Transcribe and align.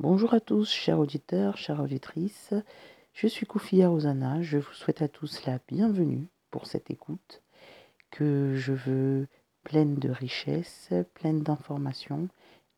Bonjour 0.00 0.32
à 0.32 0.38
tous, 0.38 0.70
chers 0.70 1.00
auditeurs, 1.00 1.56
chères 1.56 1.80
auditrices. 1.80 2.54
Je 3.14 3.26
suis 3.26 3.46
Koufia 3.46 3.90
Ozana. 3.90 4.40
Je 4.42 4.58
vous 4.58 4.72
souhaite 4.72 5.02
à 5.02 5.08
tous 5.08 5.44
la 5.44 5.58
bienvenue 5.66 6.28
pour 6.52 6.68
cette 6.68 6.88
écoute 6.88 7.42
que 8.12 8.54
je 8.54 8.72
veux 8.72 9.26
pleine 9.64 9.96
de 9.96 10.08
richesse, 10.08 10.90
pleine 11.14 11.42
d'informations 11.42 12.28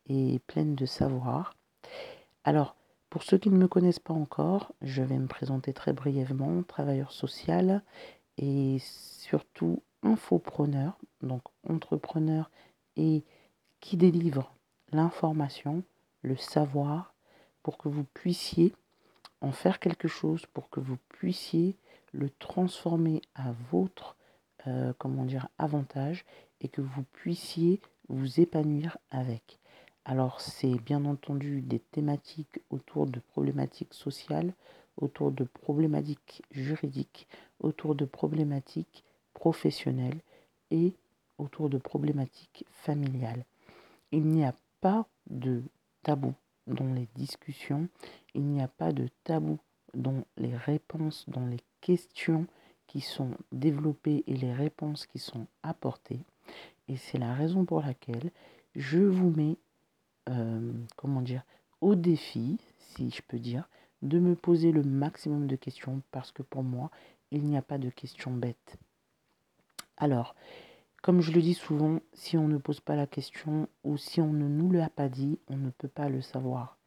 et 0.07 0.39
pleine 0.47 0.73
de 0.73 0.87
savoir. 0.87 1.53
Alors, 2.43 2.75
pour 3.11 3.21
ceux 3.21 3.37
qui 3.37 3.51
ne 3.51 3.57
me 3.57 3.67
connaissent 3.67 3.99
pas 3.99 4.15
encore, 4.15 4.73
je 4.81 5.03
vais 5.03 5.19
me 5.19 5.27
présenter 5.27 5.73
très 5.73 5.93
brièvement, 5.93 6.63
travailleur 6.63 7.11
social 7.11 7.83
et 8.39 8.77
surtout 8.79 9.83
infopreneur, 10.01 10.97
donc 11.21 11.43
entrepreneur 11.69 12.49
et 12.97 13.23
qui 13.79 13.95
délivre 13.95 14.55
l'information, 14.91 15.83
le 16.23 16.35
savoir, 16.35 17.10
pour 17.63 17.77
que 17.77 17.89
vous 17.89 18.03
puissiez 18.03 18.73
en 19.41 19.51
faire 19.51 19.79
quelque 19.79 20.07
chose, 20.07 20.45
pour 20.53 20.69
que 20.69 20.79
vous 20.79 20.97
puissiez 21.09 21.75
le 22.13 22.29
transformer 22.29 23.21
à 23.35 23.53
votre 23.71 24.15
euh, 24.67 24.93
comment 24.97 25.25
dire 25.25 25.47
avantage 25.57 26.25
et 26.59 26.67
que 26.67 26.81
vous 26.81 27.03
puissiez 27.13 27.81
vous 28.09 28.39
épanouir 28.39 28.97
avec. 29.09 29.59
Alors 30.05 30.41
c'est 30.41 30.75
bien 30.75 31.05
entendu 31.05 31.61
des 31.61 31.79
thématiques 31.79 32.59
autour 32.69 33.07
de 33.07 33.19
problématiques 33.19 33.93
sociales, 33.93 34.53
autour 34.97 35.31
de 35.31 35.43
problématiques 35.43 36.43
juridiques, 36.51 37.27
autour 37.59 37.95
de 37.95 38.05
problématiques 38.05 39.03
professionnelles 39.33 40.21
et 40.69 40.93
autour 41.37 41.69
de 41.69 41.77
problématiques 41.77 42.65
familiales. 42.71 43.45
Il 44.11 44.25
n'y 44.25 44.43
a 44.43 44.53
pas 44.81 45.07
de 45.29 45.63
tabou 46.03 46.33
dans 46.73 46.93
les 46.93 47.07
discussions, 47.15 47.87
il 48.33 48.43
n'y 48.43 48.61
a 48.61 48.67
pas 48.67 48.91
de 48.91 49.07
tabou 49.23 49.59
dans 49.93 50.23
les 50.37 50.55
réponses, 50.55 51.25
dans 51.27 51.45
les 51.45 51.59
questions 51.81 52.47
qui 52.87 53.01
sont 53.01 53.31
développées 53.51 54.23
et 54.27 54.35
les 54.35 54.53
réponses 54.53 55.05
qui 55.05 55.19
sont 55.19 55.47
apportées. 55.63 56.25
Et 56.87 56.97
c'est 56.97 57.17
la 57.17 57.33
raison 57.33 57.65
pour 57.65 57.81
laquelle 57.81 58.31
je 58.75 58.99
vous 58.99 59.29
mets, 59.29 59.57
euh, 60.29 60.73
comment 60.97 61.21
dire, 61.21 61.43
au 61.79 61.95
défi, 61.95 62.59
si 62.77 63.09
je 63.09 63.21
peux 63.27 63.39
dire, 63.39 63.67
de 64.01 64.19
me 64.19 64.35
poser 64.35 64.71
le 64.71 64.83
maximum 64.83 65.47
de 65.47 65.55
questions 65.55 66.01
parce 66.11 66.31
que 66.31 66.43
pour 66.43 66.63
moi, 66.63 66.91
il 67.31 67.43
n'y 67.45 67.57
a 67.57 67.61
pas 67.61 67.77
de 67.77 67.89
questions 67.89 68.31
bêtes. 68.31 68.77
Alors, 69.97 70.35
comme 71.01 71.21
je 71.21 71.31
le 71.31 71.41
dis 71.41 71.55
souvent, 71.55 71.99
si 72.13 72.37
on 72.37 72.47
ne 72.47 72.57
pose 72.57 72.79
pas 72.79 72.95
la 72.95 73.07
question 73.07 73.67
ou 73.83 73.97
si 73.97 74.21
on 74.21 74.33
ne 74.33 74.47
nous 74.47 74.71
l'a 74.71 74.89
pas 74.89 75.09
dit, 75.09 75.39
on 75.47 75.57
ne 75.57 75.71
peut 75.71 75.87
pas 75.87 76.09
le 76.09 76.21
savoir. 76.21 76.77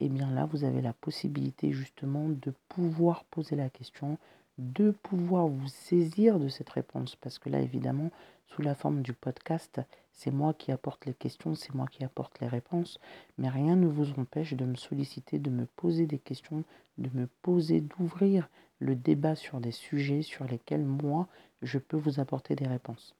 Et 0.00 0.06
eh 0.06 0.08
bien 0.10 0.30
là, 0.30 0.44
vous 0.44 0.64
avez 0.64 0.82
la 0.82 0.92
possibilité 0.92 1.72
justement 1.72 2.28
de 2.28 2.52
pouvoir 2.68 3.24
poser 3.24 3.56
la 3.56 3.70
question, 3.70 4.18
de 4.58 4.90
pouvoir 4.90 5.46
vous 5.46 5.68
saisir 5.68 6.38
de 6.38 6.48
cette 6.48 6.68
réponse. 6.68 7.16
Parce 7.16 7.38
que 7.38 7.48
là, 7.48 7.60
évidemment, 7.60 8.10
sous 8.48 8.60
la 8.60 8.74
forme 8.74 9.00
du 9.00 9.14
podcast, 9.14 9.80
c'est 10.12 10.30
moi 10.30 10.52
qui 10.52 10.70
apporte 10.70 11.06
les 11.06 11.14
questions, 11.14 11.54
c'est 11.54 11.74
moi 11.74 11.86
qui 11.86 12.04
apporte 12.04 12.40
les 12.40 12.48
réponses. 12.48 12.98
Mais 13.38 13.48
rien 13.48 13.76
ne 13.76 13.86
vous 13.86 14.10
empêche 14.18 14.52
de 14.52 14.66
me 14.66 14.76
solliciter, 14.76 15.38
de 15.38 15.50
me 15.50 15.64
poser 15.64 16.06
des 16.06 16.18
questions, 16.18 16.64
de 16.98 17.08
me 17.14 17.28
poser, 17.40 17.80
d'ouvrir 17.80 18.50
le 18.78 18.94
débat 18.94 19.36
sur 19.36 19.60
des 19.60 19.72
sujets 19.72 20.22
sur 20.22 20.44
lesquels 20.44 20.84
moi, 20.84 21.28
je 21.62 21.78
peux 21.78 21.96
vous 21.96 22.20
apporter 22.20 22.56
des 22.56 22.66
réponses. 22.66 23.14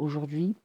Aujourd'hui, 0.00 0.56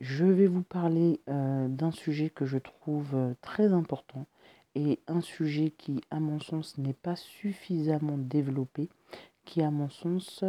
je 0.00 0.24
vais 0.24 0.48
vous 0.48 0.64
parler 0.64 1.20
euh, 1.28 1.68
d'un 1.68 1.92
sujet 1.92 2.30
que 2.30 2.46
je 2.46 2.58
trouve 2.58 3.14
euh, 3.14 3.34
très 3.40 3.72
important 3.72 4.26
et 4.74 4.98
un 5.06 5.20
sujet 5.20 5.70
qui, 5.70 6.00
à 6.10 6.18
mon 6.18 6.40
sens, 6.40 6.78
n'est 6.78 6.92
pas 6.92 7.14
suffisamment 7.14 8.18
développé, 8.18 8.88
qui, 9.44 9.62
à 9.62 9.70
mon 9.70 9.88
sens, 9.88 10.44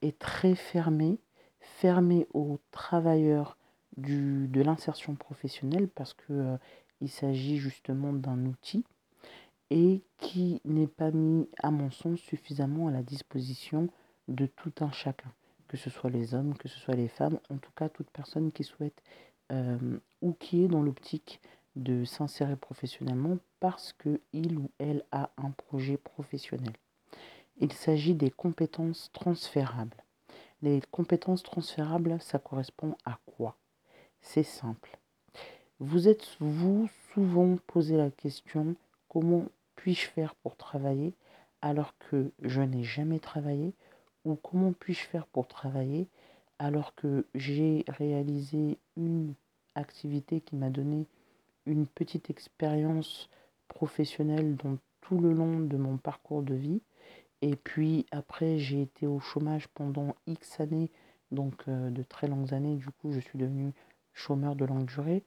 est 0.00 0.16
très 0.16 0.54
fermé, 0.54 1.18
fermé 1.58 2.28
aux 2.34 2.60
travailleurs 2.70 3.58
du, 3.96 4.46
de 4.46 4.62
l'insertion 4.62 5.16
professionnelle 5.16 5.88
parce 5.88 6.14
que 6.14 6.32
euh, 6.32 6.56
il 7.00 7.10
s'agit 7.10 7.58
justement 7.58 8.12
d'un 8.12 8.46
outil 8.46 8.84
et 9.70 10.02
qui 10.18 10.60
n'est 10.64 10.86
pas 10.86 11.10
mis, 11.10 11.48
à 11.60 11.72
mon 11.72 11.90
sens, 11.90 12.20
suffisamment 12.20 12.86
à 12.86 12.92
la 12.92 13.02
disposition 13.02 13.88
de 14.28 14.46
tout 14.46 14.72
un 14.80 14.92
chacun 14.92 15.32
que 15.72 15.78
ce 15.78 15.88
soit 15.88 16.10
les 16.10 16.34
hommes, 16.34 16.54
que 16.58 16.68
ce 16.68 16.78
soit 16.78 16.96
les 16.96 17.08
femmes, 17.08 17.40
en 17.48 17.56
tout 17.56 17.70
cas 17.74 17.88
toute 17.88 18.10
personne 18.10 18.52
qui 18.52 18.62
souhaite 18.62 19.02
euh, 19.52 19.98
ou 20.20 20.34
qui 20.34 20.62
est 20.62 20.68
dans 20.68 20.82
l'optique 20.82 21.40
de 21.76 22.04
s'insérer 22.04 22.56
professionnellement 22.56 23.38
parce 23.58 23.94
qu'il 23.94 24.58
ou 24.58 24.70
elle 24.78 25.02
a 25.12 25.30
un 25.38 25.50
projet 25.52 25.96
professionnel. 25.96 26.74
Il 27.56 27.72
s'agit 27.72 28.12
des 28.14 28.30
compétences 28.30 29.08
transférables. 29.14 29.96
Les 30.60 30.82
compétences 30.90 31.42
transférables, 31.42 32.20
ça 32.20 32.38
correspond 32.38 32.94
à 33.06 33.18
quoi? 33.24 33.56
C'est 34.20 34.42
simple. 34.42 34.98
Vous 35.80 36.06
êtes, 36.06 36.36
vous, 36.38 36.90
souvent 37.14 37.56
posé 37.66 37.96
la 37.96 38.10
question, 38.10 38.76
comment 39.08 39.46
puis-je 39.76 40.06
faire 40.06 40.34
pour 40.34 40.56
travailler 40.56 41.14
alors 41.62 41.94
que 41.96 42.30
je 42.42 42.60
n'ai 42.60 42.84
jamais 42.84 43.20
travaillé? 43.20 43.72
Ou 44.24 44.36
comment 44.36 44.72
puis-je 44.72 45.00
faire 45.00 45.26
pour 45.26 45.48
travailler 45.48 46.08
alors 46.58 46.94
que 46.94 47.26
j'ai 47.34 47.84
réalisé 47.88 48.78
une 48.96 49.34
activité 49.74 50.40
qui 50.40 50.54
m'a 50.54 50.70
donné 50.70 51.06
une 51.66 51.86
petite 51.86 52.30
expérience 52.30 53.28
professionnelle 53.68 54.56
dans 54.56 54.78
tout 55.00 55.18
le 55.18 55.32
long 55.32 55.60
de 55.60 55.76
mon 55.76 55.96
parcours 55.96 56.42
de 56.42 56.54
vie. 56.54 56.80
Et 57.40 57.56
puis 57.56 58.06
après, 58.12 58.58
j'ai 58.58 58.82
été 58.82 59.06
au 59.06 59.18
chômage 59.18 59.66
pendant 59.68 60.14
X 60.26 60.60
années, 60.60 60.90
donc 61.32 61.54
euh, 61.66 61.90
de 61.90 62.02
très 62.02 62.28
longues 62.28 62.54
années. 62.54 62.76
Du 62.76 62.86
coup, 62.90 63.12
je 63.12 63.20
suis 63.20 63.38
devenu 63.38 63.72
chômeur 64.12 64.54
de 64.54 64.64
longue 64.64 64.86
durée, 64.86 65.24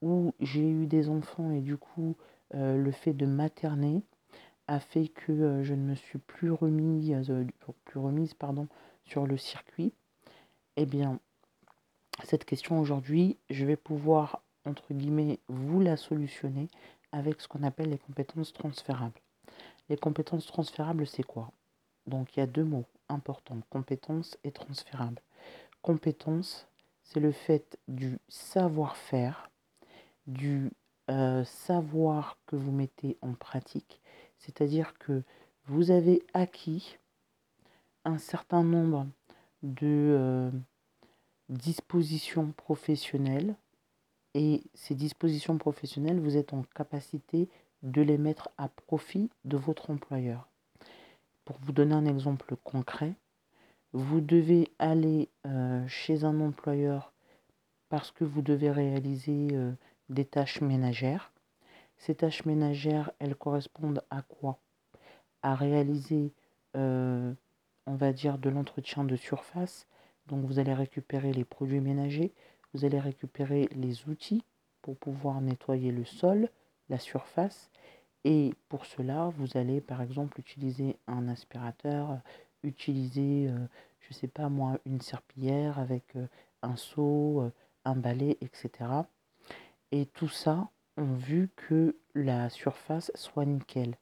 où 0.00 0.32
j'ai 0.40 0.66
eu 0.66 0.86
des 0.86 1.08
enfants 1.10 1.50
et 1.50 1.60
du 1.60 1.76
coup, 1.76 2.16
euh, 2.54 2.82
le 2.82 2.90
fait 2.92 3.12
de 3.12 3.26
materner, 3.26 4.02
a 4.68 4.80
fait 4.80 5.08
que 5.08 5.32
euh, 5.32 5.64
je 5.64 5.74
ne 5.74 5.82
me 5.82 5.94
suis 5.94 6.18
plus 6.18 6.52
remise, 6.52 7.30
euh, 7.30 7.46
plus 7.84 7.98
remise 7.98 8.34
pardon, 8.34 8.68
sur 9.04 9.26
le 9.26 9.36
circuit, 9.36 9.92
eh 10.76 10.86
bien, 10.86 11.18
cette 12.24 12.44
question 12.44 12.78
aujourd'hui, 12.78 13.38
je 13.50 13.64
vais 13.64 13.76
pouvoir, 13.76 14.42
entre 14.64 14.92
guillemets, 14.92 15.40
vous 15.48 15.80
la 15.80 15.96
solutionner 15.96 16.68
avec 17.10 17.40
ce 17.40 17.48
qu'on 17.48 17.62
appelle 17.62 17.90
les 17.90 17.98
compétences 17.98 18.52
transférables. 18.52 19.20
Les 19.88 19.96
compétences 19.96 20.46
transférables, 20.46 21.06
c'est 21.06 21.22
quoi? 21.22 21.50
Donc, 22.06 22.36
il 22.36 22.40
y 22.40 22.42
a 22.42 22.46
deux 22.46 22.64
mots 22.64 22.84
importants, 23.08 23.58
compétences 23.70 24.36
et 24.44 24.52
transférables. 24.52 25.22
Compétence, 25.80 26.68
c'est 27.02 27.20
le 27.20 27.32
fait 27.32 27.78
du 27.88 28.18
savoir-faire, 28.28 29.50
du 30.26 30.70
euh, 31.08 31.42
savoir 31.44 32.36
que 32.46 32.56
vous 32.56 32.72
mettez 32.72 33.16
en 33.22 33.32
pratique 33.32 34.00
c'est-à-dire 34.38 34.96
que 34.98 35.22
vous 35.66 35.90
avez 35.90 36.22
acquis 36.34 36.98
un 38.04 38.18
certain 38.18 38.62
nombre 38.62 39.06
de 39.62 39.86
euh, 39.86 40.50
dispositions 41.48 42.52
professionnelles 42.52 43.56
et 44.34 44.62
ces 44.74 44.94
dispositions 44.94 45.58
professionnelles, 45.58 46.20
vous 46.20 46.36
êtes 46.36 46.52
en 46.52 46.62
capacité 46.74 47.48
de 47.82 48.02
les 48.02 48.18
mettre 48.18 48.50
à 48.58 48.68
profit 48.68 49.30
de 49.44 49.56
votre 49.56 49.90
employeur. 49.90 50.48
Pour 51.44 51.58
vous 51.60 51.72
donner 51.72 51.94
un 51.94 52.06
exemple 52.06 52.56
concret, 52.62 53.14
vous 53.92 54.20
devez 54.20 54.70
aller 54.78 55.28
euh, 55.46 55.86
chez 55.88 56.24
un 56.24 56.40
employeur 56.40 57.12
parce 57.88 58.10
que 58.10 58.24
vous 58.24 58.42
devez 58.42 58.70
réaliser 58.70 59.48
euh, 59.52 59.72
des 60.10 60.24
tâches 60.24 60.60
ménagères. 60.60 61.32
Ces 61.98 62.14
tâches 62.14 62.44
ménagères, 62.44 63.10
elles 63.18 63.34
correspondent 63.34 64.02
à 64.10 64.22
quoi? 64.22 64.58
À 65.42 65.54
réaliser, 65.54 66.32
euh, 66.76 67.32
on 67.86 67.94
va 67.96 68.12
dire, 68.12 68.38
de 68.38 68.48
l'entretien 68.48 69.04
de 69.04 69.16
surface. 69.16 69.86
Donc 70.26 70.44
vous 70.44 70.58
allez 70.58 70.74
récupérer 70.74 71.32
les 71.32 71.44
produits 71.44 71.80
ménagers, 71.80 72.32
vous 72.72 72.84
allez 72.84 73.00
récupérer 73.00 73.68
les 73.72 74.08
outils 74.08 74.44
pour 74.82 74.96
pouvoir 74.96 75.40
nettoyer 75.40 75.90
le 75.90 76.04
sol, 76.04 76.50
la 76.88 76.98
surface. 76.98 77.70
Et 78.24 78.54
pour 78.68 78.86
cela, 78.86 79.30
vous 79.36 79.56
allez 79.56 79.80
par 79.80 80.02
exemple 80.02 80.38
utiliser 80.38 80.96
un 81.06 81.28
aspirateur, 81.28 82.20
utiliser, 82.62 83.48
euh, 83.48 83.58
je 84.00 84.08
ne 84.10 84.14
sais 84.14 84.28
pas 84.28 84.48
moi, 84.48 84.78
une 84.84 85.00
serpillière 85.00 85.78
avec 85.78 86.14
euh, 86.16 86.26
un 86.62 86.76
seau, 86.76 87.50
un 87.84 87.94
balai, 87.96 88.36
etc. 88.40 89.08
Et 89.92 90.06
tout 90.06 90.28
ça, 90.28 90.68
vu 90.98 91.50
que 91.56 91.96
la 92.14 92.50
surface 92.50 93.12
soit 93.14 93.44
nickel. 93.44 93.96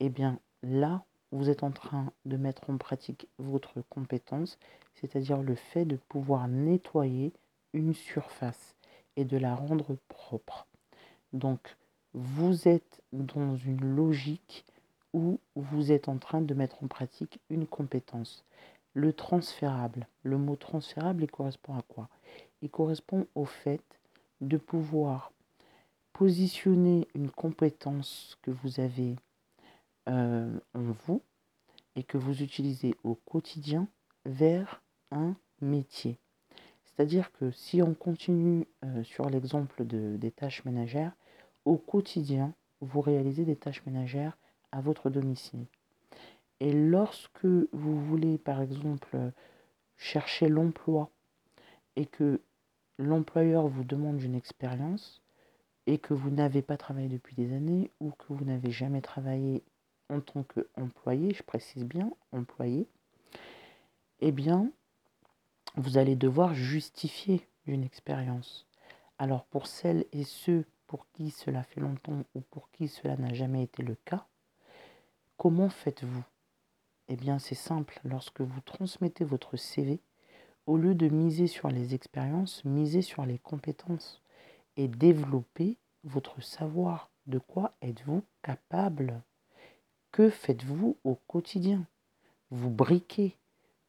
Eh 0.00 0.08
bien 0.08 0.38
là, 0.62 1.04
vous 1.30 1.50
êtes 1.50 1.62
en 1.62 1.70
train 1.70 2.12
de 2.24 2.36
mettre 2.36 2.70
en 2.70 2.76
pratique 2.76 3.28
votre 3.38 3.82
compétence, 3.88 4.58
c'est-à-dire 4.94 5.42
le 5.42 5.54
fait 5.54 5.84
de 5.84 5.96
pouvoir 5.96 6.48
nettoyer 6.48 7.32
une 7.72 7.94
surface 7.94 8.76
et 9.16 9.24
de 9.24 9.36
la 9.36 9.54
rendre 9.54 9.96
propre. 10.08 10.66
Donc, 11.32 11.76
vous 12.14 12.68
êtes 12.68 13.02
dans 13.12 13.56
une 13.56 13.94
logique 13.94 14.64
où 15.14 15.38
vous 15.54 15.92
êtes 15.92 16.08
en 16.08 16.18
train 16.18 16.40
de 16.40 16.54
mettre 16.54 16.82
en 16.82 16.86
pratique 16.86 17.40
une 17.50 17.66
compétence. 17.66 18.44
Le 18.94 19.12
transférable, 19.12 20.06
le 20.22 20.36
mot 20.36 20.56
transférable, 20.56 21.22
il 21.24 21.30
correspond 21.30 21.74
à 21.76 21.82
quoi? 21.82 22.08
Il 22.60 22.70
correspond 22.70 23.26
au 23.34 23.46
fait 23.46 23.82
de 24.42 24.58
pouvoir 24.58 25.32
positionner 26.12 27.08
une 27.14 27.30
compétence 27.30 28.38
que 28.42 28.50
vous 28.50 28.80
avez 28.80 29.16
euh, 30.08 30.58
en 30.74 30.92
vous 31.06 31.22
et 31.96 32.02
que 32.02 32.18
vous 32.18 32.42
utilisez 32.42 32.94
au 33.04 33.14
quotidien 33.14 33.88
vers 34.24 34.82
un 35.10 35.36
métier. 35.60 36.18
C'est-à-dire 36.84 37.32
que 37.32 37.50
si 37.50 37.82
on 37.82 37.94
continue 37.94 38.66
euh, 38.84 39.02
sur 39.02 39.28
l'exemple 39.30 39.84
de, 39.84 40.16
des 40.16 40.30
tâches 40.30 40.64
ménagères, 40.64 41.12
au 41.64 41.76
quotidien, 41.76 42.54
vous 42.80 43.00
réalisez 43.00 43.44
des 43.44 43.56
tâches 43.56 43.84
ménagères 43.86 44.36
à 44.72 44.80
votre 44.80 45.10
domicile. 45.10 45.66
Et 46.60 46.72
lorsque 46.72 47.44
vous 47.44 48.04
voulez, 48.04 48.38
par 48.38 48.60
exemple, 48.60 49.16
chercher 49.96 50.48
l'emploi 50.48 51.10
et 51.96 52.06
que 52.06 52.40
l'employeur 52.98 53.68
vous 53.68 53.84
demande 53.84 54.20
une 54.22 54.34
expérience 54.34 55.21
et 55.86 55.98
que 55.98 56.14
vous 56.14 56.30
n'avez 56.30 56.62
pas 56.62 56.76
travaillé 56.76 57.08
depuis 57.08 57.34
des 57.34 57.52
années 57.52 57.90
ou 58.00 58.10
que 58.10 58.32
vous 58.32 58.44
n'avez 58.44 58.70
jamais 58.70 59.00
travaillé 59.00 59.62
en 60.08 60.20
tant 60.20 60.42
qu'employé, 60.42 61.34
je 61.34 61.42
précise 61.42 61.84
bien 61.84 62.10
employé, 62.32 62.86
eh 64.20 64.32
bien, 64.32 64.70
vous 65.76 65.98
allez 65.98 66.16
devoir 66.16 66.54
justifier 66.54 67.48
une 67.66 67.82
expérience. 67.82 68.66
Alors 69.18 69.44
pour 69.44 69.66
celles 69.66 70.06
et 70.12 70.24
ceux 70.24 70.64
pour 70.86 71.06
qui 71.12 71.30
cela 71.30 71.62
fait 71.62 71.80
longtemps 71.80 72.24
ou 72.34 72.40
pour 72.40 72.70
qui 72.70 72.88
cela 72.88 73.16
n'a 73.16 73.32
jamais 73.32 73.62
été 73.62 73.82
le 73.82 73.94
cas, 74.04 74.26
comment 75.36 75.70
faites-vous? 75.70 76.24
Eh 77.08 77.16
bien 77.16 77.38
c'est 77.38 77.54
simple, 77.54 78.00
lorsque 78.04 78.40
vous 78.40 78.60
transmettez 78.60 79.24
votre 79.24 79.56
CV, 79.56 80.00
au 80.66 80.76
lieu 80.76 80.94
de 80.94 81.08
miser 81.08 81.46
sur 81.46 81.68
les 81.68 81.94
expériences, 81.94 82.64
misez 82.64 83.02
sur 83.02 83.26
les 83.26 83.38
compétences 83.38 84.21
et 84.76 84.88
développez 84.88 85.76
votre 86.04 86.42
savoir. 86.42 87.10
De 87.26 87.38
quoi 87.38 87.74
êtes-vous 87.82 88.22
capable? 88.42 89.22
Que 90.10 90.28
faites-vous 90.28 90.96
au 91.04 91.14
quotidien? 91.26 91.86
Vous 92.50 92.70
briquez, 92.70 93.36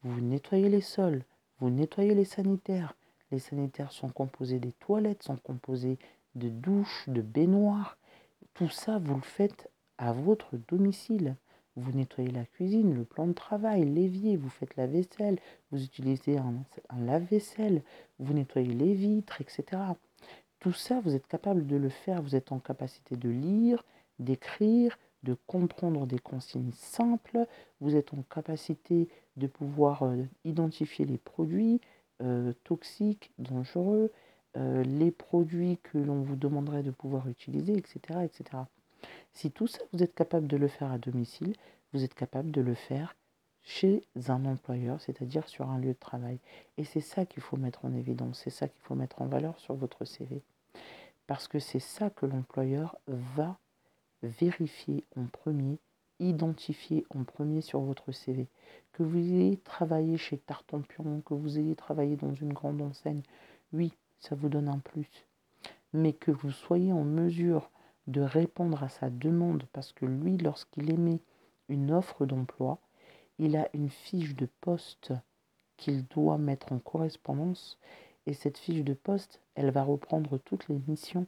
vous 0.03 0.21
nettoyez 0.21 0.69
les 0.69 0.81
sols, 0.81 1.24
vous 1.59 1.69
nettoyez 1.69 2.13
les 2.13 2.25
sanitaires. 2.25 2.95
Les 3.31 3.39
sanitaires 3.39 3.91
sont 3.91 4.09
composés 4.09 4.59
des 4.59 4.74
toilettes, 4.74 5.24
sont 5.24 5.38
composés 5.38 5.97
de 6.35 6.50
douches, 6.50 7.09
de 7.09 7.21
baignoires. 7.21 7.97
Tout 8.53 8.69
ça, 8.69 9.00
vous 9.00 9.15
le 9.15 9.21
faites 9.21 9.69
à 9.97 10.13
votre 10.13 10.57
domicile. 10.69 11.36
Vous 11.75 11.91
nettoyez 11.91 12.29
la 12.29 12.45
cuisine, 12.45 12.94
le 12.94 13.03
plan 13.03 13.25
de 13.25 13.33
travail, 13.33 13.83
l'évier, 13.83 14.38
vous 14.38 14.50
faites 14.50 14.75
la 14.75 14.86
vaisselle, 14.86 15.39
vous 15.71 15.83
utilisez 15.83 16.38
un, 16.38 16.53
lave-vaisselle, 17.00 17.81
vous 18.19 18.33
nettoyez 18.33 18.74
les 18.74 18.94
vitres, 18.94 19.41
etc. 19.41 19.81
Tout 20.63 20.71
ça, 20.71 21.01
vous 21.01 21.13
êtes 21.13 21.27
capable 21.27 21.68
de 21.68 21.75
le 21.75 21.89
faire, 21.89 22.21
vous 22.21 22.38
êtes 22.38 22.54
en 22.54 22.60
capacité 22.60 23.18
de 23.18 23.27
lire, 23.27 23.83
d'écrire, 24.19 24.98
de 25.24 25.36
comprendre 25.45 26.07
des 26.07 26.19
consignes 26.19 26.71
simples, 26.71 27.45
vous 27.81 27.98
êtes 27.98 28.13
en 28.13 28.21
capacité 28.21 29.10
de 29.36 29.48
pouvoir 29.48 30.04
euh, 30.04 30.24
identifier 30.45 31.04
les 31.04 31.18
produits 31.18 31.81
euh, 32.21 32.54
toxiques, 32.63 33.33
dangereux, 33.39 34.10
euh, 34.56 34.83
les 34.83 35.12
produits 35.12 35.80
que 35.83 35.98
l'on 35.98 36.21
vous 36.21 36.38
demanderait 36.38 36.83
de 36.83 36.92
pouvoir 36.92 37.27
utiliser, 37.27 37.74
etc., 37.74 38.21
etc. 38.24 38.63
Si 39.33 39.51
tout 39.51 39.68
ça, 39.68 39.80
vous 39.92 40.01
êtes 40.01 40.15
capable 40.15 40.48
de 40.48 40.56
le 40.56 40.69
faire 40.69 40.94
à 40.94 40.98
domicile, 40.98 41.57
vous 41.92 42.06
êtes 42.06 42.13
capable 42.13 42.51
de 42.51 42.62
le 42.62 42.74
faire 42.74 43.18
chez 43.63 44.01
un 44.30 44.45
employeur, 44.45 45.01
c'est-à-dire 45.01 45.45
sur 45.50 45.69
un 45.69 45.77
lieu 45.77 45.92
de 45.92 46.00
travail. 46.00 46.39
Et 46.77 46.86
c'est 46.86 47.01
ça 47.01 47.25
qu'il 47.25 47.44
faut 47.44 47.57
mettre 47.57 47.83
en 47.83 47.94
évidence, 47.94 48.39
c'est 48.45 48.50
ça 48.50 48.69
qu'il 48.69 48.81
faut 48.81 48.95
mettre 48.95 49.21
en 49.21 49.25
valeur 49.25 49.60
sur 49.60 49.75
votre 49.75 50.06
CV. 50.06 50.42
Parce 51.27 51.47
que 51.47 51.59
c'est 51.59 51.79
ça 51.79 52.09
que 52.09 52.25
l'employeur 52.25 52.97
va 53.07 53.57
vérifier 54.21 55.05
en 55.15 55.25
premier, 55.25 55.79
identifier 56.19 57.05
en 57.09 57.23
premier 57.23 57.61
sur 57.61 57.81
votre 57.81 58.11
CV. 58.11 58.47
Que 58.91 59.03
vous 59.03 59.17
ayez 59.17 59.57
travaillé 59.57 60.17
chez 60.17 60.37
Tartampion, 60.37 61.21
que 61.21 61.33
vous 61.33 61.59
ayez 61.59 61.75
travaillé 61.75 62.15
dans 62.15 62.33
une 62.33 62.53
grande 62.53 62.81
enseigne, 62.81 63.21
oui, 63.71 63.93
ça 64.19 64.35
vous 64.35 64.49
donne 64.49 64.69
un 64.69 64.79
plus. 64.79 65.25
Mais 65.93 66.13
que 66.13 66.31
vous 66.31 66.51
soyez 66.51 66.91
en 66.91 67.03
mesure 67.03 67.69
de 68.07 68.21
répondre 68.21 68.83
à 68.83 68.89
sa 68.89 69.09
demande, 69.09 69.63
parce 69.71 69.93
que 69.93 70.05
lui, 70.05 70.37
lorsqu'il 70.37 70.91
émet 70.91 71.21
une 71.69 71.91
offre 71.91 72.25
d'emploi, 72.25 72.79
il 73.39 73.55
a 73.55 73.69
une 73.73 73.89
fiche 73.89 74.35
de 74.35 74.47
poste 74.61 75.13
qu'il 75.77 76.05
doit 76.07 76.37
mettre 76.37 76.71
en 76.71 76.79
correspondance, 76.79 77.79
et 78.25 78.33
cette 78.33 78.57
fiche 78.57 78.83
de 78.83 78.93
poste, 78.93 79.41
elle 79.55 79.71
va 79.71 79.83
reprendre 79.83 80.38
toutes 80.38 80.67
les 80.67 80.79
missions 80.88 81.27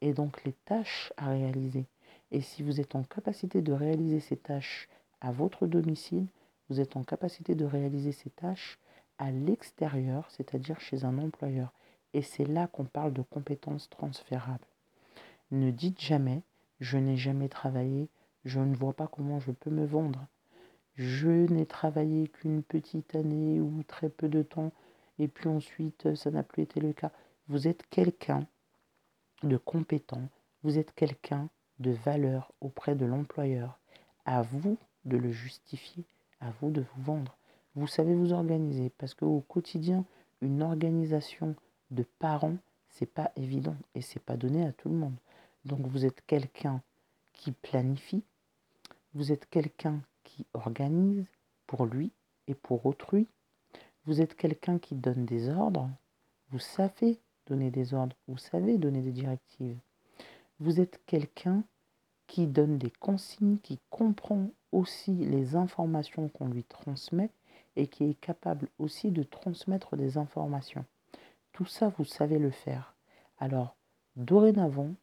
et 0.00 0.12
donc 0.12 0.44
les 0.44 0.54
tâches 0.64 1.12
à 1.16 1.30
réaliser. 1.30 1.86
Et 2.30 2.40
si 2.40 2.62
vous 2.62 2.80
êtes 2.80 2.94
en 2.94 3.02
capacité 3.02 3.62
de 3.62 3.72
réaliser 3.72 4.20
ces 4.20 4.36
tâches 4.36 4.88
à 5.20 5.32
votre 5.32 5.66
domicile, 5.66 6.26
vous 6.68 6.80
êtes 6.80 6.96
en 6.96 7.04
capacité 7.04 7.54
de 7.54 7.64
réaliser 7.64 8.12
ces 8.12 8.30
tâches 8.30 8.78
à 9.18 9.30
l'extérieur, 9.30 10.30
c'est-à-dire 10.30 10.80
chez 10.80 11.04
un 11.04 11.18
employeur. 11.18 11.72
Et 12.14 12.22
c'est 12.22 12.46
là 12.46 12.66
qu'on 12.66 12.84
parle 12.84 13.12
de 13.12 13.22
compétences 13.22 13.88
transférables. 13.90 14.66
Ne 15.50 15.70
dites 15.70 16.00
jamais 16.00 16.42
je 16.82 16.98
n'ai 16.98 17.16
jamais 17.16 17.48
travaillé, 17.48 18.08
je 18.44 18.58
ne 18.58 18.74
vois 18.74 18.92
pas 18.92 19.06
comment 19.06 19.38
je 19.38 19.52
peux 19.52 19.70
me 19.70 19.86
vendre. 19.86 20.26
Je 20.96 21.28
n'ai 21.28 21.64
travaillé 21.64 22.26
qu'une 22.26 22.64
petite 22.64 23.14
année 23.14 23.60
ou 23.60 23.84
très 23.84 24.08
peu 24.08 24.28
de 24.28 24.42
temps 24.42 24.72
et 25.20 25.28
puis 25.28 25.48
ensuite 25.48 26.16
ça 26.16 26.32
n'a 26.32 26.42
plus 26.42 26.64
été 26.64 26.80
le 26.80 26.92
cas. 26.92 27.12
Vous 27.48 27.66
êtes 27.66 27.82
quelqu'un 27.90 28.46
de 29.42 29.56
compétent, 29.56 30.28
vous 30.62 30.78
êtes 30.78 30.94
quelqu'un 30.94 31.48
de 31.80 31.90
valeur 31.90 32.52
auprès 32.60 32.94
de 32.94 33.04
l'employeur. 33.04 33.78
À 34.24 34.42
vous 34.42 34.78
de 35.04 35.16
le 35.16 35.32
justifier, 35.32 36.04
à 36.40 36.50
vous 36.60 36.70
de 36.70 36.82
vous 36.82 37.02
vendre. 37.02 37.36
Vous 37.74 37.88
savez 37.88 38.14
vous 38.14 38.32
organiser 38.32 38.90
parce 38.96 39.14
qu'au 39.14 39.40
quotidien, 39.40 40.04
une 40.40 40.62
organisation 40.62 41.56
de 41.90 42.04
parents, 42.18 42.56
c'est 42.90 43.12
pas 43.12 43.32
évident 43.34 43.76
et 43.94 44.02
c'est 44.02 44.22
pas 44.22 44.36
donné 44.36 44.64
à 44.64 44.72
tout 44.72 44.88
le 44.88 44.96
monde. 44.96 45.16
Donc 45.64 45.86
vous 45.86 46.04
êtes 46.04 46.24
quelqu'un 46.26 46.80
qui 47.32 47.50
planifie, 47.50 48.22
vous 49.14 49.32
êtes 49.32 49.48
quelqu'un 49.50 50.00
qui 50.22 50.46
organise 50.54 51.26
pour 51.66 51.86
lui 51.86 52.12
et 52.46 52.54
pour 52.54 52.86
autrui. 52.86 53.26
Vous 54.04 54.20
êtes 54.20 54.36
quelqu'un 54.36 54.78
qui 54.78 54.94
donne 54.94 55.24
des 55.24 55.48
ordres, 55.48 55.90
vous 56.50 56.58
savez 56.58 57.18
donner 57.46 57.70
des 57.70 57.94
ordres, 57.94 58.16
vous 58.28 58.38
savez 58.38 58.78
donner 58.78 59.02
des 59.02 59.12
directives. 59.12 59.78
Vous 60.60 60.80
êtes 60.80 61.00
quelqu'un 61.06 61.64
qui 62.26 62.46
donne 62.46 62.78
des 62.78 62.90
consignes, 62.90 63.58
qui 63.58 63.78
comprend 63.90 64.48
aussi 64.70 65.12
les 65.12 65.54
informations 65.54 66.28
qu'on 66.28 66.48
lui 66.48 66.64
transmet 66.64 67.30
et 67.76 67.86
qui 67.86 68.04
est 68.04 68.20
capable 68.20 68.68
aussi 68.78 69.10
de 69.10 69.22
transmettre 69.22 69.96
des 69.96 70.18
informations. 70.18 70.84
Tout 71.52 71.66
ça, 71.66 71.92
vous 71.98 72.04
savez 72.04 72.38
le 72.38 72.50
faire. 72.50 72.94
Alors, 73.38 73.76
dorénavant, 74.16 74.94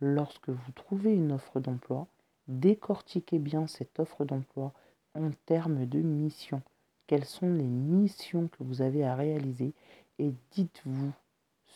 lorsque 0.00 0.48
vous 0.48 0.72
trouvez 0.72 1.14
une 1.14 1.32
offre 1.32 1.60
d'emploi, 1.60 2.06
décortiquez 2.46 3.38
bien 3.38 3.66
cette 3.66 3.98
offre 4.00 4.24
d'emploi 4.24 4.72
en 5.14 5.30
termes 5.46 5.84
de 5.84 5.98
mission. 5.98 6.62
Quelles 7.06 7.24
sont 7.24 7.52
les 7.52 7.64
missions 7.64 8.48
que 8.48 8.62
vous 8.62 8.82
avez 8.82 9.04
à 9.04 9.14
réaliser 9.14 9.74
et 10.18 10.32
dites-vous 10.52 11.12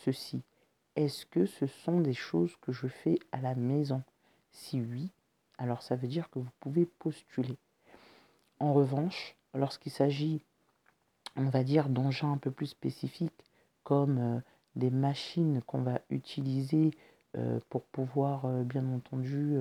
ceci. 0.03 0.41
Est-ce 0.95 1.25
que 1.25 1.45
ce 1.45 1.65
sont 1.65 2.01
des 2.01 2.13
choses 2.13 2.55
que 2.61 2.71
je 2.71 2.87
fais 2.87 3.19
à 3.31 3.41
la 3.41 3.55
maison? 3.55 4.03
Si 4.51 4.79
oui, 4.81 5.11
alors 5.57 5.81
ça 5.81 5.95
veut 5.95 6.07
dire 6.07 6.29
que 6.29 6.39
vous 6.39 6.51
pouvez 6.59 6.85
postuler. 6.85 7.57
En 8.59 8.73
revanche, 8.73 9.35
lorsqu'il 9.53 9.91
s'agit, 9.91 10.41
on 11.35 11.49
va 11.49 11.63
dire, 11.63 11.89
d'engins 11.89 12.31
un 12.31 12.37
peu 12.37 12.51
plus 12.51 12.67
spécifiques, 12.67 13.43
comme 13.83 14.17
euh, 14.19 14.39
des 14.75 14.89
machines 14.89 15.61
qu'on 15.65 15.81
va 15.81 15.99
utiliser 16.09 16.91
euh, 17.37 17.59
pour 17.69 17.83
pouvoir, 17.85 18.45
euh, 18.45 18.63
bien 18.63 18.87
entendu, 18.93 19.57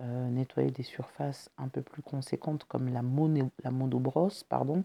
nettoyer 0.00 0.70
des 0.70 0.84
surfaces 0.84 1.50
un 1.58 1.66
peu 1.66 1.82
plus 1.82 2.02
conséquentes, 2.02 2.62
comme 2.64 2.88
la, 2.88 3.02
mono, 3.02 3.50
la 3.64 3.72
monobrosse, 3.72 4.44
pardon. 4.44 4.84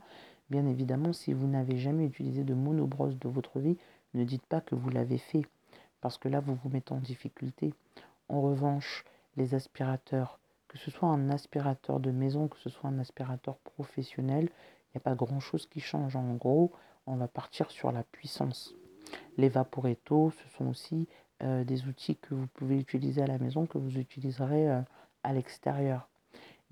Bien 0.49 0.65
évidemment, 0.65 1.13
si 1.13 1.33
vous 1.33 1.45
n'avez 1.45 1.77
jamais 1.77 2.05
utilisé 2.05 2.43
de 2.43 2.55
monobrosse 2.55 3.15
de 3.19 3.29
votre 3.29 3.59
vie, 3.59 3.77
ne 4.13 4.23
dites 4.23 4.45
pas 4.45 4.61
que 4.61 4.75
vous 4.75 4.89
l'avez 4.89 5.17
fait, 5.17 5.43
parce 6.01 6.17
que 6.17 6.29
là, 6.29 6.39
vous 6.39 6.55
vous 6.55 6.69
mettez 6.69 6.93
en 6.93 6.99
difficulté. 6.99 7.73
En 8.29 8.41
revanche, 8.41 9.03
les 9.37 9.55
aspirateurs, 9.55 10.39
que 10.67 10.77
ce 10.77 10.91
soit 10.91 11.09
un 11.09 11.29
aspirateur 11.29 11.99
de 11.99 12.11
maison, 12.11 12.47
que 12.47 12.57
ce 12.57 12.69
soit 12.69 12.89
un 12.89 12.99
aspirateur 12.99 13.57
professionnel, 13.57 14.45
il 14.45 14.97
n'y 14.97 14.97
a 14.97 15.01
pas 15.01 15.15
grand-chose 15.15 15.65
qui 15.67 15.79
change. 15.79 16.15
En 16.15 16.33
gros, 16.35 16.71
on 17.07 17.15
va 17.15 17.27
partir 17.27 17.71
sur 17.71 17.91
la 17.91 18.03
puissance. 18.03 18.73
Les 19.37 19.49
vaporetto, 19.49 20.31
ce 20.31 20.57
sont 20.57 20.67
aussi 20.67 21.07
euh, 21.41 21.63
des 21.63 21.85
outils 21.87 22.15
que 22.15 22.33
vous 22.33 22.47
pouvez 22.47 22.79
utiliser 22.79 23.21
à 23.21 23.27
la 23.27 23.37
maison, 23.37 23.65
que 23.65 23.77
vous 23.77 23.97
utiliserez 23.97 24.69
euh, 24.69 24.81
à 25.23 25.33
l'extérieur. 25.33 26.07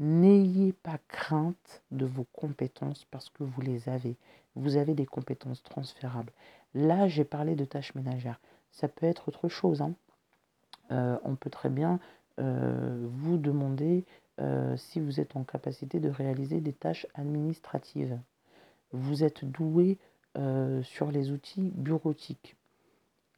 N'ayez 0.03 0.73
pas 0.73 0.97
crainte 1.09 1.83
de 1.91 2.07
vos 2.07 2.25
compétences 2.33 3.05
parce 3.11 3.29
que 3.29 3.43
vous 3.43 3.61
les 3.61 3.87
avez. 3.87 4.17
Vous 4.55 4.75
avez 4.77 4.95
des 4.95 5.05
compétences 5.05 5.61
transférables. 5.61 6.33
Là, 6.73 7.07
j'ai 7.07 7.23
parlé 7.23 7.53
de 7.53 7.65
tâches 7.65 7.93
ménagères. 7.93 8.39
Ça 8.71 8.87
peut 8.87 9.05
être 9.05 9.27
autre 9.27 9.47
chose. 9.47 9.83
Hein. 9.83 9.93
Euh, 10.89 11.19
on 11.23 11.35
peut 11.35 11.51
très 11.51 11.69
bien 11.69 11.99
vous 12.37 13.37
demander 13.37 14.03
si 14.75 14.99
vous 14.99 15.19
êtes 15.19 15.35
en 15.35 15.43
capacité 15.43 15.99
de 15.99 16.09
réaliser 16.09 16.59
des 16.61 16.73
tâches 16.73 17.05
administratives. 17.13 18.17
Vous 18.91 19.23
êtes 19.23 19.45
doué 19.45 19.99
sur 20.81 21.11
les 21.11 21.29
outils 21.29 21.71
bureautiques. 21.75 22.55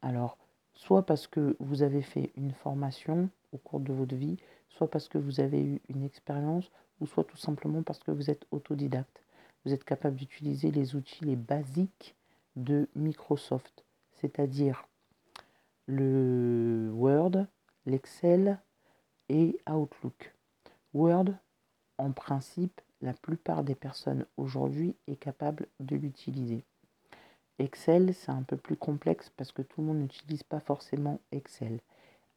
Alors, 0.00 0.38
soit 0.72 1.04
parce 1.04 1.26
que 1.26 1.56
vous 1.60 1.82
avez 1.82 2.00
fait 2.00 2.32
une 2.36 2.52
formation 2.52 3.28
au 3.52 3.58
cours 3.58 3.80
de 3.80 3.92
votre 3.92 4.14
vie, 4.14 4.38
soit 4.76 4.90
parce 4.90 5.08
que 5.08 5.18
vous 5.18 5.40
avez 5.40 5.62
eu 5.62 5.80
une 5.88 6.02
expérience, 6.02 6.70
ou 7.00 7.06
soit 7.06 7.24
tout 7.24 7.36
simplement 7.36 7.82
parce 7.82 8.00
que 8.00 8.10
vous 8.10 8.30
êtes 8.30 8.46
autodidacte. 8.50 9.22
Vous 9.64 9.72
êtes 9.72 9.84
capable 9.84 10.16
d'utiliser 10.16 10.70
les 10.70 10.94
outils 10.94 11.24
les 11.24 11.36
basiques 11.36 12.14
de 12.56 12.88
Microsoft, 12.94 13.84
c'est-à-dire 14.12 14.86
le 15.86 16.90
Word, 16.92 17.46
l'Excel 17.86 18.58
et 19.28 19.58
Outlook. 19.68 20.34
Word, 20.92 21.30
en 21.98 22.12
principe, 22.12 22.80
la 23.00 23.12
plupart 23.12 23.64
des 23.64 23.74
personnes 23.74 24.26
aujourd'hui 24.36 24.96
est 25.06 25.16
capable 25.16 25.66
de 25.80 25.96
l'utiliser. 25.96 26.64
Excel, 27.58 28.14
c'est 28.14 28.32
un 28.32 28.42
peu 28.42 28.56
plus 28.56 28.76
complexe 28.76 29.30
parce 29.36 29.52
que 29.52 29.62
tout 29.62 29.80
le 29.80 29.86
monde 29.86 30.00
n'utilise 30.00 30.42
pas 30.42 30.60
forcément 30.60 31.20
Excel. 31.30 31.80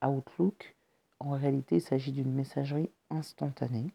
Outlook, 0.04 0.76
en 1.20 1.32
réalité, 1.32 1.78
il 1.78 1.82
s'agit 1.82 2.12
d'une 2.12 2.32
messagerie 2.32 2.90
instantanée 3.10 3.92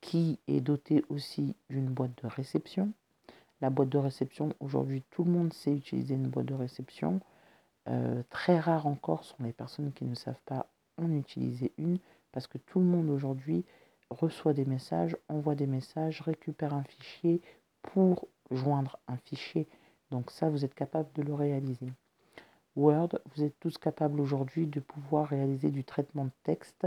qui 0.00 0.38
est 0.46 0.60
dotée 0.60 1.04
aussi 1.08 1.56
d'une 1.70 1.88
boîte 1.88 2.22
de 2.22 2.28
réception. 2.28 2.92
La 3.60 3.70
boîte 3.70 3.88
de 3.88 3.98
réception, 3.98 4.50
aujourd'hui, 4.60 5.02
tout 5.10 5.24
le 5.24 5.30
monde 5.30 5.52
sait 5.52 5.74
utiliser 5.74 6.14
une 6.14 6.28
boîte 6.28 6.46
de 6.46 6.54
réception. 6.54 7.20
Euh, 7.88 8.22
très 8.30 8.58
rares 8.58 8.86
encore 8.86 9.24
sont 9.24 9.42
les 9.42 9.52
personnes 9.52 9.92
qui 9.92 10.04
ne 10.04 10.14
savent 10.14 10.42
pas 10.44 10.66
en 10.98 11.10
utiliser 11.12 11.72
une 11.78 11.98
parce 12.32 12.46
que 12.46 12.58
tout 12.58 12.80
le 12.80 12.86
monde 12.86 13.08
aujourd'hui 13.08 13.64
reçoit 14.10 14.52
des 14.52 14.64
messages, 14.64 15.16
envoie 15.28 15.54
des 15.54 15.66
messages, 15.66 16.20
récupère 16.20 16.74
un 16.74 16.84
fichier 16.84 17.40
pour 17.82 18.28
joindre 18.50 18.98
un 19.08 19.16
fichier 19.16 19.66
donc 20.10 20.30
ça, 20.30 20.48
vous 20.48 20.64
êtes 20.64 20.74
capable 20.74 21.12
de 21.14 21.22
le 21.22 21.34
réaliser. 21.34 21.92
Word, 22.76 23.08
vous 23.34 23.42
êtes 23.42 23.58
tous 23.58 23.78
capables 23.78 24.20
aujourd'hui 24.20 24.66
de 24.66 24.80
pouvoir 24.80 25.28
réaliser 25.28 25.70
du 25.70 25.82
traitement 25.82 26.26
de 26.26 26.30
texte 26.42 26.86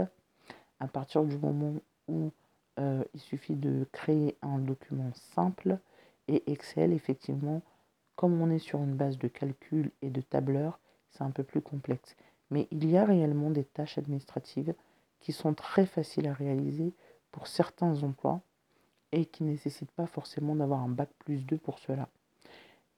à 0.78 0.86
partir 0.86 1.24
du 1.24 1.36
moment 1.36 1.74
où 2.06 2.30
euh, 2.78 3.02
il 3.12 3.20
suffit 3.20 3.56
de 3.56 3.86
créer 3.90 4.36
un 4.40 4.58
document 4.58 5.10
simple. 5.14 5.78
Et 6.28 6.50
Excel, 6.52 6.92
effectivement, 6.92 7.60
comme 8.14 8.40
on 8.40 8.50
est 8.50 8.60
sur 8.60 8.78
une 8.80 8.94
base 8.94 9.18
de 9.18 9.26
calcul 9.26 9.90
et 10.00 10.10
de 10.10 10.20
tableur, 10.20 10.78
c'est 11.10 11.22
un 11.22 11.32
peu 11.32 11.42
plus 11.42 11.60
complexe. 11.60 12.14
Mais 12.50 12.68
il 12.70 12.88
y 12.88 12.96
a 12.96 13.04
réellement 13.04 13.50
des 13.50 13.64
tâches 13.64 13.98
administratives 13.98 14.74
qui 15.18 15.32
sont 15.32 15.54
très 15.54 15.86
faciles 15.86 16.28
à 16.28 16.32
réaliser 16.32 16.94
pour 17.32 17.48
certains 17.48 18.04
emplois 18.04 18.42
et 19.10 19.26
qui 19.26 19.42
ne 19.42 19.50
nécessitent 19.50 19.90
pas 19.90 20.06
forcément 20.06 20.54
d'avoir 20.54 20.82
un 20.82 20.88
bac 20.88 21.10
plus 21.18 21.44
2 21.44 21.58
pour 21.58 21.80
cela. 21.80 22.08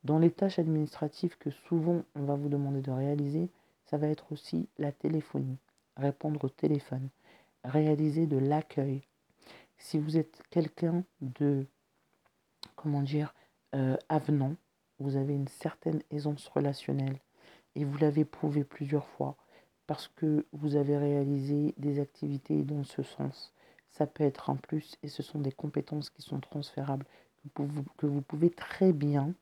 Dans 0.04 0.18
les 0.18 0.32
tâches 0.32 0.58
administratives 0.58 1.38
que 1.38 1.50
souvent 1.50 2.02
on 2.16 2.24
va 2.24 2.34
vous 2.34 2.48
demander 2.48 2.80
de 2.80 2.90
réaliser, 2.90 3.50
ça 3.84 3.98
va 3.98 4.08
être 4.08 4.32
aussi 4.32 4.68
la 4.78 4.90
téléphonie, 4.90 5.58
répondre 5.96 6.44
au 6.44 6.48
téléphone, 6.48 7.08
réaliser 7.62 8.26
de 8.26 8.36
l'accueil. 8.36 9.02
Si 9.78 9.98
vous 9.98 10.16
êtes 10.16 10.42
quelqu'un 10.50 11.04
de, 11.20 11.66
comment 12.74 13.02
dire, 13.02 13.32
euh, 13.76 13.96
avenant, 14.08 14.56
vous 14.98 15.16
avez 15.16 15.34
une 15.34 15.48
certaine 15.48 16.02
aisance 16.10 16.48
relationnelle 16.48 17.18
et 17.76 17.84
vous 17.84 17.96
l'avez 17.98 18.24
prouvé 18.24 18.64
plusieurs 18.64 19.06
fois 19.06 19.36
parce 19.86 20.08
que 20.08 20.46
vous 20.52 20.74
avez 20.74 20.96
réalisé 20.96 21.74
des 21.78 22.00
activités 22.00 22.62
dans 22.62 22.82
ce 22.82 23.02
sens. 23.02 23.52
Ça 23.90 24.06
peut 24.06 24.24
être 24.24 24.50
un 24.50 24.56
plus 24.56 24.96
et 25.04 25.08
ce 25.08 25.22
sont 25.22 25.38
des 25.38 25.52
compétences 25.52 26.10
qui 26.10 26.22
sont 26.22 26.40
transférables 26.40 27.06
que 27.54 28.06
vous 28.06 28.22
pouvez 28.22 28.50
très 28.50 28.92
bien 28.92 29.34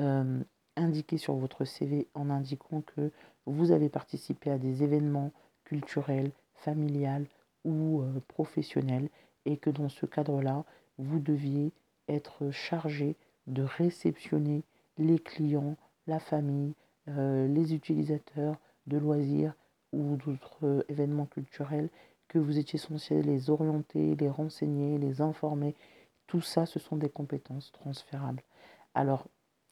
euh, 0.00 0.42
indiquer 0.76 1.18
sur 1.18 1.34
votre 1.34 1.64
CV 1.64 2.08
en 2.14 2.30
indiquant 2.30 2.82
que 2.82 3.10
vous 3.46 3.70
avez 3.70 3.88
participé 3.88 4.50
à 4.50 4.58
des 4.58 4.82
événements 4.82 5.32
culturels, 5.64 6.32
familiales 6.54 7.26
ou 7.64 8.02
euh, 8.02 8.20
professionnels 8.28 9.08
et 9.46 9.56
que 9.56 9.70
dans 9.70 9.88
ce 9.88 10.06
cadre-là, 10.06 10.64
vous 10.98 11.20
deviez 11.20 11.72
être 12.08 12.50
chargé 12.50 13.16
de 13.46 13.62
réceptionner 13.62 14.62
les 14.98 15.18
clients, 15.18 15.76
la 16.06 16.18
famille, 16.18 16.74
euh, 17.08 17.46
les 17.48 17.74
utilisateurs 17.74 18.56
de 18.86 18.98
loisirs 18.98 19.54
ou 19.92 20.16
d'autres 20.16 20.84
événements 20.88 21.26
culturels, 21.26 21.88
que 22.28 22.38
vous 22.38 22.58
étiez 22.58 22.78
censé 22.78 23.22
les 23.22 23.50
orienter, 23.50 24.16
les 24.16 24.28
renseigner, 24.28 24.98
les 24.98 25.20
informer. 25.20 25.74
Tout 26.26 26.40
ça, 26.40 26.66
ce 26.66 26.78
sont 26.78 26.96
des 26.96 27.08
compétences 27.08 27.70
transférables. 27.72 28.42
Alors, 28.94 29.28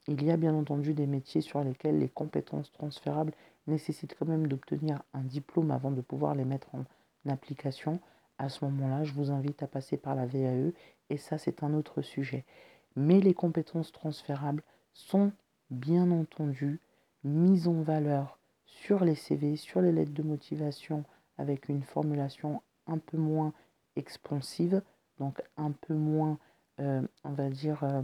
il 0.09 0.23
y 0.25 0.31
a 0.31 0.37
bien 0.37 0.55
entendu 0.55 0.95
des 0.95 1.07
métiers 1.07 1.41
sur 1.41 1.63
lesquels 1.63 1.99
les 1.99 2.09
compétences 2.09 2.73
transférables 2.73 3.33
nécessitent 3.67 4.17
quand 4.19 4.27
même 4.27 4.49
d'obtenir 4.49 5.03
un 5.15 5.23
diplôme 5.23 5.71
avant 5.71 5.91
de 5.91 6.01
pouvoir 6.01 6.35
les 6.35 6.45
mettre 6.45 6.75
en 6.75 6.85
application. 7.31 8.01
À 8.39 8.49
ce 8.49 8.65
moment-là, 8.65 9.05
je 9.05 9.13
vous 9.13 9.31
invite 9.31 9.63
à 9.63 9.69
passer 9.69 9.97
par 9.97 10.15
la 10.15 10.27
VAE 10.27 10.73
et 11.11 11.17
ça, 11.19 11.39
c'est 11.39 11.63
un 11.63 11.75
autre 11.75 12.03
sujet. 12.03 12.45
Mais 12.97 13.21
les 13.21 13.35
compétences 13.35 13.93
transférables 13.93 14.63
sont 14.93 15.33
bien 15.71 16.11
entendu 16.11 16.81
mises 17.25 17.69
en 17.69 17.83
valeur 17.83 18.39
sur 18.67 19.05
les 19.05 19.15
CV, 19.15 19.57
sur 19.57 19.81
les 19.81 19.93
lettres 19.93 20.13
de 20.13 20.23
motivation 20.23 21.05
avec 21.39 21.69
une 21.69 21.83
formulation 21.83 22.63
un 22.87 22.99
peu 22.99 23.17
moins 23.17 23.53
expansive, 23.97 24.83
donc 25.19 25.41
un 25.57 25.71
peu 25.71 25.95
moins, 25.95 26.39
euh, 26.81 27.03
on 27.25 27.33
va 27.33 27.49
dire, 27.49 27.85
euh, 27.85 28.03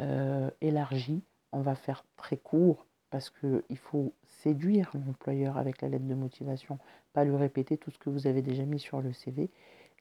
euh, 0.00 0.50
élargie. 0.60 1.22
On 1.52 1.60
va 1.60 1.74
faire 1.74 2.04
très 2.16 2.36
court 2.36 2.86
parce 3.10 3.28
qu'il 3.28 3.76
faut 3.76 4.14
séduire 4.24 4.90
l'employeur 4.94 5.58
avec 5.58 5.82
la 5.82 5.88
lettre 5.88 6.06
de 6.06 6.14
motivation, 6.14 6.78
pas 7.12 7.24
lui 7.24 7.36
répéter 7.36 7.76
tout 7.76 7.90
ce 7.90 7.98
que 7.98 8.08
vous 8.08 8.26
avez 8.26 8.40
déjà 8.40 8.64
mis 8.64 8.80
sur 8.80 9.02
le 9.02 9.12
CV. 9.12 9.50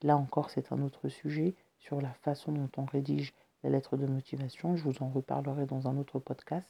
Là 0.01 0.15
encore, 0.15 0.49
c'est 0.49 0.71
un 0.71 0.81
autre 0.81 1.09
sujet 1.09 1.53
sur 1.77 1.99
la 2.01 2.13
façon 2.13 2.53
dont 2.53 2.69
on 2.77 2.85
rédige 2.85 3.33
la 3.63 3.69
lettre 3.69 3.97
de 3.97 4.05
motivation. 4.05 4.75
Je 4.77 4.83
vous 4.83 5.03
en 5.03 5.09
reparlerai 5.09 5.65
dans 5.65 5.87
un 5.87 5.97
autre 5.97 6.19
podcast. 6.19 6.67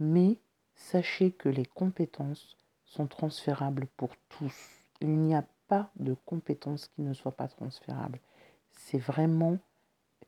Mais 0.00 0.38
sachez 0.74 1.32
que 1.32 1.48
les 1.48 1.66
compétences 1.66 2.56
sont 2.84 3.06
transférables 3.06 3.86
pour 3.96 4.16
tous. 4.28 4.54
Il 5.00 5.18
n'y 5.18 5.34
a 5.34 5.44
pas 5.68 5.90
de 5.96 6.14
compétences 6.24 6.88
qui 6.88 7.02
ne 7.02 7.12
soient 7.12 7.36
pas 7.36 7.48
transférables. 7.48 8.20
C'est 8.72 8.98
vraiment 8.98 9.58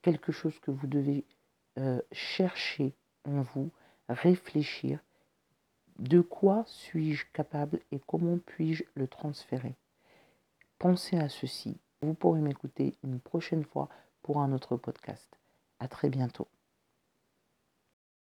quelque 0.03 0.33
chose 0.33 0.59
que 0.61 0.71
vous 0.71 0.87
devez 0.87 1.25
euh, 1.79 2.01
chercher 2.13 2.95
en 3.25 3.43
vous, 3.43 3.71
réfléchir, 4.09 4.99
de 5.99 6.21
quoi 6.21 6.65
suis-je 6.67 7.25
capable 7.33 7.81
et 7.93 8.01
comment 8.07 8.39
puis-je 8.39 8.85
le 8.95 9.07
transférer. 9.07 9.75
Pensez 10.79 11.19
à 11.19 11.29
ceci. 11.29 11.79
Vous 12.03 12.15
pourrez 12.15 12.41
m'écouter 12.41 12.95
une 13.05 13.21
prochaine 13.21 13.65
fois 13.65 13.89
pour 14.23 14.41
un 14.41 14.53
autre 14.53 14.77
podcast. 14.77 15.39
À 15.79 15.89
très 15.89 16.11
bientôt. 16.11 16.49